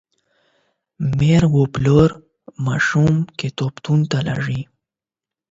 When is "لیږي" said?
4.25-4.61